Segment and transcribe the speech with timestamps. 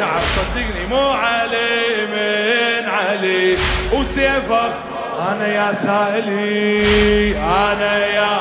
[0.00, 0.86] تعب صدقني.
[0.90, 3.56] مو علي من علي.
[3.92, 4.72] وسيفك
[5.28, 8.38] أنا يا سائلي أنا يا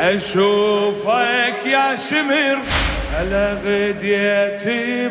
[0.00, 2.58] أشوفك يا شمر
[3.14, 4.64] هلا غديت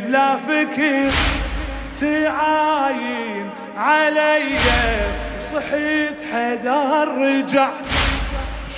[0.06, 1.12] بلا فكر
[2.02, 4.44] تعاين علي
[5.54, 7.70] صحيت حدا رجع.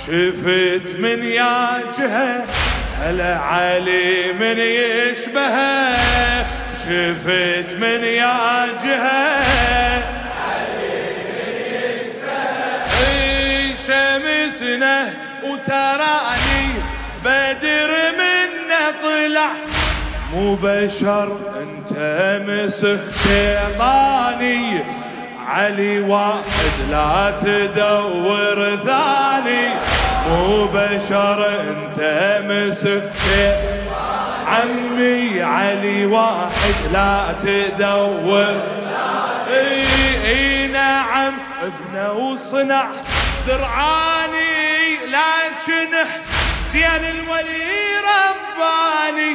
[0.06, 2.44] شفت من يا جهة
[3.00, 5.96] هلا علي من يشبهه
[6.74, 10.02] شفت من يا جهة
[13.08, 15.21] إي شمسنا
[15.62, 16.68] وتراني
[17.24, 19.52] بدر منا طلع.
[20.32, 21.92] مو بشر أنت
[22.48, 24.84] مسخ شيطاني.
[25.48, 29.68] علي واحد لا تدور ثاني.
[30.28, 31.98] مو بشر أنت
[32.48, 33.12] مسخ
[34.46, 38.81] عمي علي واحد لا تدور نعم
[41.62, 42.86] ابنه وصنع
[43.46, 45.92] درعاني لكن
[46.68, 47.72] حسين الولي
[48.08, 49.32] رباني.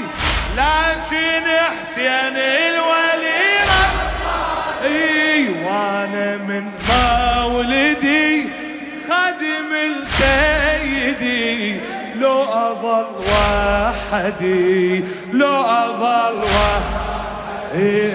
[0.58, 5.50] لكن حسين الولي رباني.
[5.66, 8.30] وأنا من مولدي
[9.10, 11.80] خدم السيدي
[12.16, 16.38] لو أظل وحدي لو أظل
[17.78, 18.08] وحدي.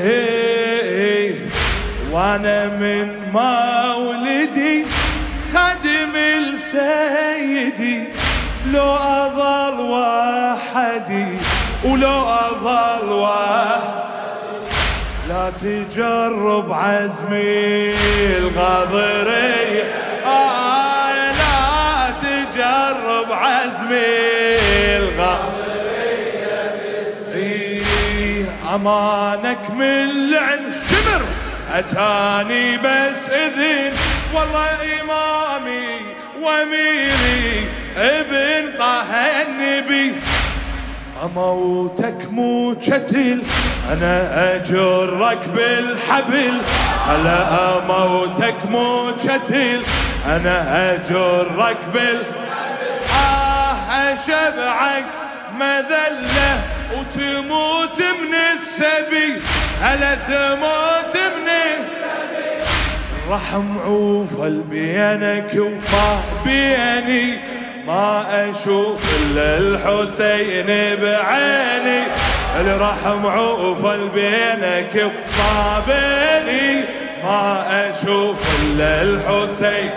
[2.11, 4.87] وأنا من مولدي
[5.55, 8.05] خدم السيدي
[8.73, 11.39] لو أظل وحدي
[11.85, 14.03] ولو أظل وحدي.
[15.29, 17.95] لا تجرب عزمي
[18.37, 19.83] الغاضري.
[20.27, 24.57] آه لا تجرب عزمي
[24.97, 25.73] الغاضري.
[27.35, 30.73] إيه، أمانك من لعن
[31.73, 33.93] شمر أتاني بس إذن
[34.35, 36.01] والله إمامي
[36.41, 37.67] وأميري
[37.97, 40.15] ابن طه النبي.
[41.25, 43.43] أموتك مو شتل
[43.93, 46.59] أنا أجرك بالحبل.
[47.09, 49.83] هلا أموتك مو شتل
[50.27, 52.23] أنا أجرك بال.
[53.15, 55.05] آه أشبعك
[55.57, 56.63] مذلة
[56.93, 59.43] وتموت من السبي
[59.83, 62.65] هلا تموت من السبي
[63.31, 67.39] رحم عوفل بينك وما بيني.
[67.87, 70.67] ما أشوف إلا الحسين
[71.03, 72.03] بعيني.
[72.61, 76.85] الرحم عوفل بينك وما بيني.
[77.25, 79.91] ما أشوف إلا الحسين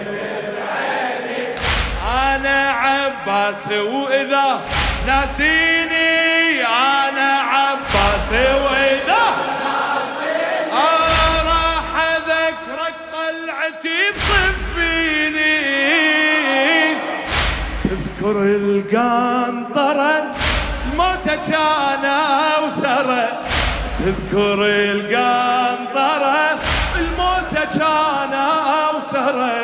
[2.13, 4.61] أنا عباس وإذا
[5.07, 6.63] ناسيني.
[6.65, 8.94] أنا عباس وإذا
[18.25, 20.23] تذكر القنطرة
[20.91, 22.05] الموتى كان
[22.65, 23.27] وسرى
[23.99, 26.59] تذكر القنطرة
[26.95, 28.33] الموتى كان
[28.97, 29.57] وسرى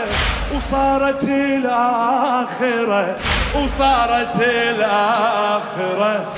[0.56, 3.16] وصارت الآخرة
[3.56, 6.34] وصارت الآخرة.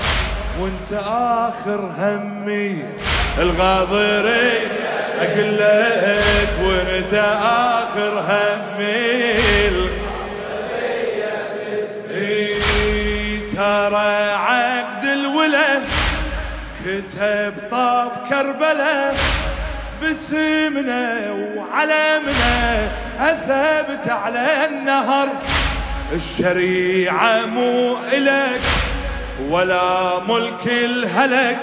[0.60, 2.84] وانت آخر همي
[3.40, 4.52] الغاضري
[5.20, 7.14] أقول لك وانت
[7.44, 9.83] آخر همي.
[17.04, 19.16] كتب طاف كربلاء
[20.02, 22.88] باسمنا وعلمنا
[23.20, 25.28] أثبت على النهر.
[26.14, 28.62] الشريعة مو إلك
[29.50, 31.60] ولا ملك الهلك.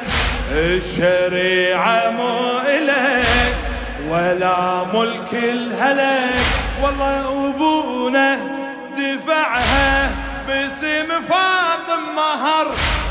[0.53, 3.55] الشريعة مو إلك
[4.09, 6.45] ولا ملك الهلك.
[6.83, 8.39] والله أبونا
[8.99, 10.11] دفعها
[10.49, 12.67] باسم فاطم مهر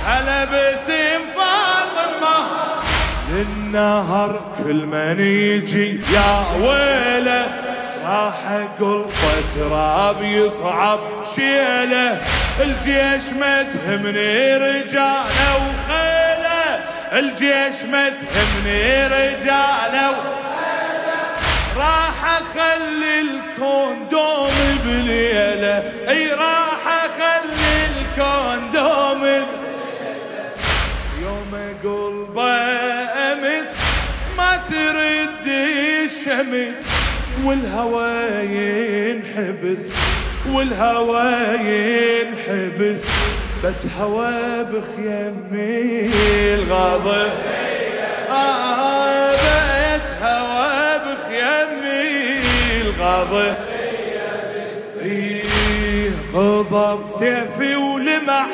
[0.06, 2.84] هلا باسم فاطم مهر
[3.30, 7.48] للنهر كل من يجي يا ويلة
[8.06, 8.34] راح
[8.80, 9.10] قلبه
[9.56, 11.00] تراب يصعب
[11.36, 12.18] شيلة.
[12.60, 16.80] الجيش ما تهمني رجالة وخيلة.
[17.14, 20.08] الجيش ما تهمني رجالة
[21.78, 25.84] راح أخلي الكون دوم بليلة.
[26.10, 28.49] أي راح أخلي الكون
[34.40, 35.48] ما ترد
[36.06, 36.76] الشمس
[37.44, 39.86] والهوى ينحبس
[40.52, 43.02] والهوى ينحبس
[43.64, 46.10] بس هوا بخيمي
[46.54, 47.32] الغاضب
[48.32, 52.40] آه بس هوا بخيمي
[52.82, 53.56] الغاضب
[55.02, 58.46] إيه غضب سيفي ولمع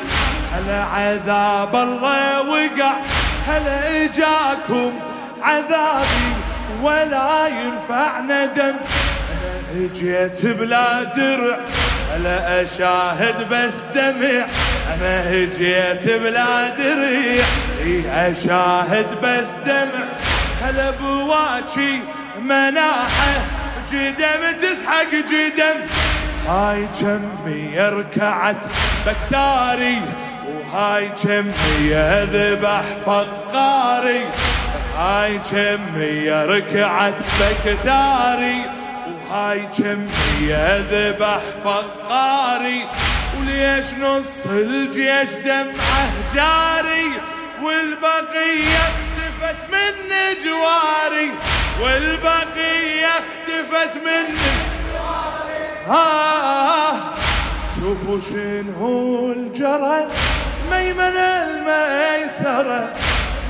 [0.52, 2.94] هلا عذاب الله وقع
[3.46, 4.92] هلا إجاكم
[5.46, 6.32] عذابي
[6.82, 8.74] ولا ينفع ندم
[9.32, 11.58] أنا اجيت بلا درع
[12.14, 14.46] هلا أشاهد بس دمع.
[14.94, 17.44] أنا هجيت بلا دريع
[18.30, 20.06] أشاهد بس دمع.
[20.62, 22.00] هلا بواكي
[22.42, 23.34] مناحة؟
[23.92, 25.78] جدم تسحق جدم
[26.48, 28.56] هاي جمي ركعت
[29.06, 30.02] بكتاري
[30.48, 31.94] وهاي جمي
[32.32, 34.20] ذبح فقاري.
[34.96, 38.64] هاي جمي ركعت بكتاري
[39.08, 40.52] وهاي جمي
[40.90, 42.86] ذبح فقاري.
[43.38, 47.10] وليش نص الجيش دمعه جاري؟
[47.62, 48.84] والبقية
[49.16, 49.94] اختفت من
[50.44, 51.30] جواري.
[51.82, 54.36] والبقية اختفت من
[55.86, 56.96] ها
[57.80, 60.06] شوفوا شنو الجرى
[60.70, 63.05] ميمن الميسرة.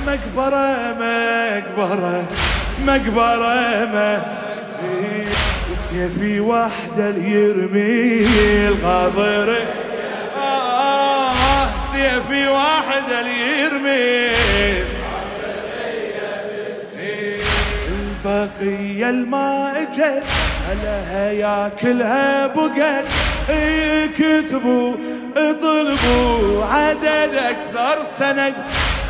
[0.07, 2.23] مقبرة مقبرة
[2.85, 4.21] مقبرة ما
[5.71, 8.27] وسيفي وحده يرمي
[8.67, 9.57] الغاضرة
[10.37, 14.31] آه سيفي وحده اللي يرمي
[17.89, 20.23] البقية الما اجت
[20.69, 23.05] هلا ياكلها بقت
[24.17, 24.93] كتبوا
[25.37, 28.53] اطلبوا عدد أكثر سند.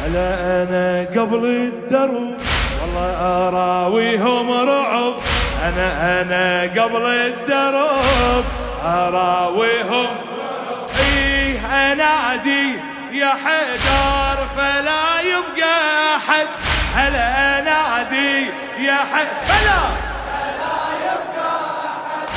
[0.08, 2.34] هلا أنا قبل الدرب
[2.82, 3.12] والله
[3.48, 5.14] أراويهم رعب.
[5.64, 8.46] أنا أنا قبل الدرب
[8.86, 10.08] أراويهم
[11.00, 11.60] إيه
[11.92, 12.74] أنادي
[13.14, 16.48] يا حيدر فلا يبقى أحد.
[16.96, 18.46] هلا أنادي
[18.80, 20.08] يا حيدر فلا!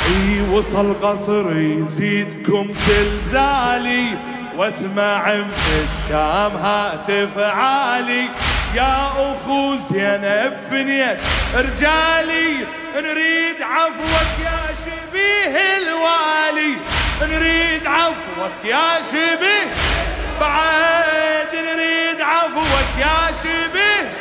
[0.07, 4.17] اي وصل قصر يزيدكم زلزالي
[4.61, 5.53] واسمع من
[5.85, 8.29] الشام هاتف عالي
[8.75, 11.19] يا أخو زينب فنيت
[11.55, 12.67] رجالي.
[12.97, 16.77] نريد عفوك يا شبيه الوالي.
[17.23, 19.67] نريد عفوك يا شبيه.
[20.41, 24.13] بعد نريد عفوك يا شبيه.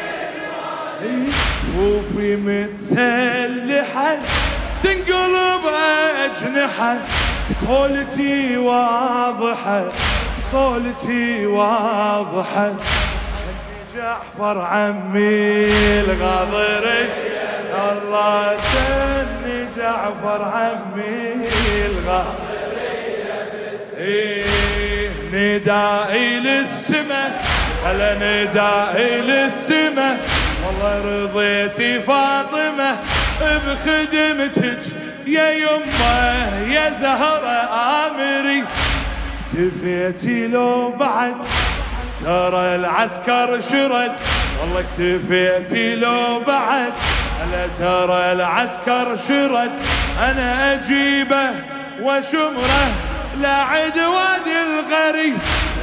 [1.62, 4.18] شوفي متسلحة
[4.84, 5.66] تنقلب
[6.24, 6.98] أجنحة.
[7.68, 9.84] صولتي واضحة.
[10.52, 12.72] صولتي واضحة.
[13.96, 15.66] جعفر عمي
[16.02, 17.10] الغاضري.
[17.92, 21.48] الله جني جعفر عمي
[21.86, 22.60] الغاضري.
[23.98, 27.32] إيه ندائي للسما.
[27.86, 30.18] هلا ندائي للسما.
[30.66, 32.98] والله رضيتي فاطمة
[33.42, 34.84] بخدمتك.
[35.28, 37.60] يا يمه يا زهرة
[38.06, 38.64] آمري.
[39.50, 41.36] اكتفيتي لو بعد
[42.24, 44.12] ترى العسكر شرد.
[44.62, 46.94] والله اكتفيتي لو بعد
[47.42, 49.72] هلا ترى العسكر شرد.
[50.20, 51.50] أنا أجيبه
[52.02, 52.88] وشمره
[53.42, 55.34] لعد وادي الغري.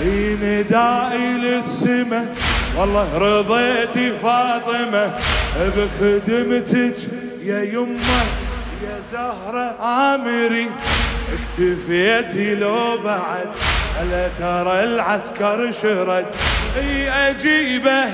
[0.03, 2.27] اي ندائي للسما
[2.77, 5.11] والله رضيتي فاطمة.
[5.77, 6.97] بخدمتك
[7.43, 8.23] يا يمه
[8.83, 9.75] يا زهرة
[10.15, 10.71] آمري.
[11.33, 13.49] اكتفيتي لو بعد
[14.01, 16.27] هلا ترى العسكر شرد.
[16.77, 18.05] اي أجيبه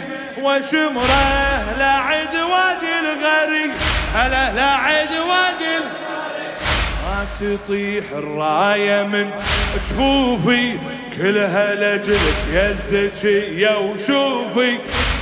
[0.43, 3.73] وشمره لعد وادي الغري.
[4.15, 5.79] هلا لعد وادي
[7.05, 9.31] ما تطيح الراية من
[9.77, 10.79] جفوفي.
[11.17, 14.73] كلها لجلك يا الزكية وشوفي.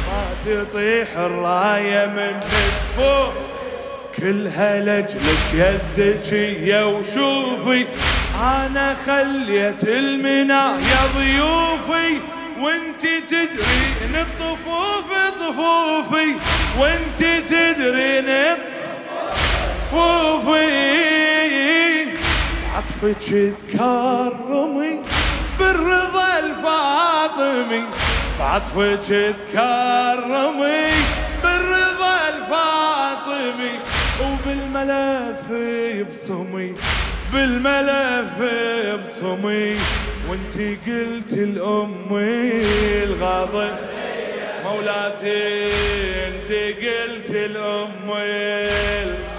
[0.07, 3.50] ما تطيح الراية من جفوفي.
[4.21, 7.87] كلها لجلك يا الزكية وشوفي.
[8.41, 12.21] أنا خليت المنا يا ضيوفي
[12.61, 15.11] وانت تدرين الطفوف
[15.41, 16.35] طفوفي.
[16.79, 18.57] وانت تدرين
[19.93, 20.91] طفوفي.
[22.77, 25.01] عطفك تكرمي
[25.59, 27.85] بالرضا الفاطمي.
[28.39, 29.01] بعطفك
[29.53, 30.91] تكرمي
[34.81, 35.51] وبالملف
[36.01, 36.75] يبصمي
[37.33, 38.41] بالملف
[38.85, 39.77] يبصمي
[40.29, 42.63] وانتي قلت لأمي
[43.03, 43.77] الغاضب
[44.65, 45.65] مولاتي
[46.29, 49.30] انت قلت لأمي